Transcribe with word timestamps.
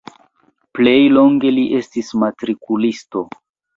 Plej 0.77 0.95
longe 1.17 1.51
li 1.57 1.67
estis 1.81 2.11
matrikulisto. 2.25 3.23